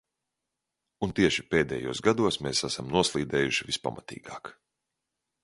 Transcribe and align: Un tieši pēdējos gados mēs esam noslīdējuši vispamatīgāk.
Un 1.07 1.13
tieši 1.19 1.45
pēdējos 1.51 2.01
gados 2.07 2.39
mēs 2.47 2.65
esam 2.69 2.91
noslīdējuši 2.97 3.69
vispamatīgāk. 3.71 4.53